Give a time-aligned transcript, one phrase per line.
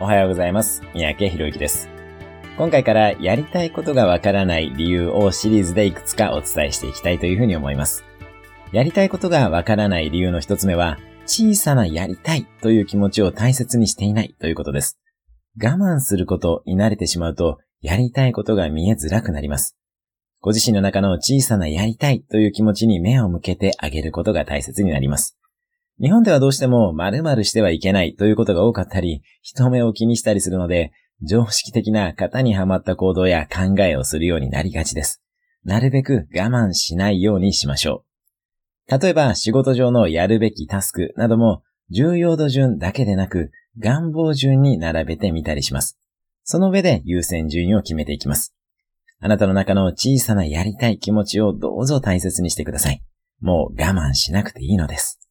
[0.00, 0.80] おはようございます。
[0.94, 1.88] 三宅博之です。
[2.56, 8.04] 今回からやりたいことがわからない理由をシリーズでいくつかお伝えしていきたいというふうに思います。
[8.70, 15.00] やりたいことがわからない理由の一つ目は、小さなやりたいという気持ちを大切にしていないということです。
[15.60, 19.76] 我慢することに慣れてしまうと、やりたいことが見えづらくなります。
[20.40, 25.37] ご自身の中の小さなやりたいという気持ちに目を向けてあげることが大切になります。
[26.00, 30.92] 日本ではどうしても〇〇してはいけないということが多かったり、人目を気にしたりするので、
[31.22, 35.20] 常識的な型にはまった行動や考えをするようになりがちです。
[35.64, 38.04] なるべく我慢しないようにしましょ
[38.88, 39.00] う。
[39.00, 45.98] 例えば仕事上のやるべきタスクなども重要度順だけでなく願望順に並べてみたりします。
[46.44, 48.54] その上で優先順位を決めていきます。
[49.20, 53.02] あなたの中の小さなやりたい気持ちをどうぞ大切にしてください。
[53.40, 55.27] もう我慢しなくていいのです。